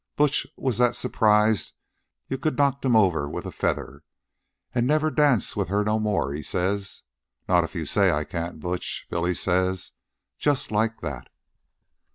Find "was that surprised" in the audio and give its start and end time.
0.57-1.73